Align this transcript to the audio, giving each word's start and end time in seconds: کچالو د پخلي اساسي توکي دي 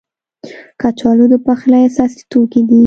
کچالو 0.81 1.25
د 1.33 1.35
پخلي 1.45 1.79
اساسي 1.87 2.21
توکي 2.31 2.61
دي 2.69 2.79